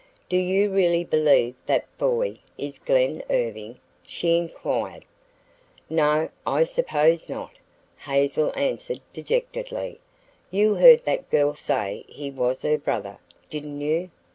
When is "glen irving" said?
2.79-3.79